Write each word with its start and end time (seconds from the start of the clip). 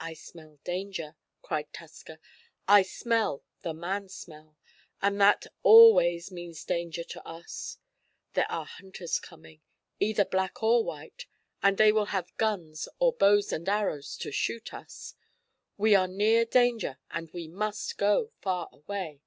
"I 0.00 0.14
smell 0.14 0.58
danger," 0.64 1.14
cried 1.42 1.72
Tusker. 1.72 2.18
"I 2.66 2.82
smell 2.82 3.44
the 3.62 3.72
man 3.72 4.08
smell, 4.08 4.56
and 5.00 5.20
that 5.20 5.46
always 5.62 6.32
means 6.32 6.64
danger 6.64 7.04
to 7.04 7.24
us. 7.24 7.78
There 8.32 8.50
are 8.50 8.64
hunters 8.66 9.20
coming 9.20 9.60
either 10.00 10.24
black 10.24 10.60
or 10.60 10.82
white 10.82 11.26
and 11.62 11.78
they 11.78 11.92
will 11.92 12.06
have 12.06 12.36
guns 12.36 12.88
or 12.98 13.12
bows 13.12 13.52
and 13.52 13.68
arrows 13.68 14.16
to 14.16 14.32
shoot 14.32 14.74
us. 14.74 15.14
We 15.76 15.94
are 15.94 16.08
near 16.08 16.44
danger 16.44 16.98
and 17.08 17.30
we 17.32 17.46
must 17.46 17.96
go 17.96 18.32
far 18.40 18.68
away. 18.72 19.20